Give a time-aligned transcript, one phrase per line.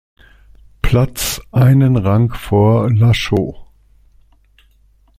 [0.81, 3.55] Platz, einen Rang vor La Chaux.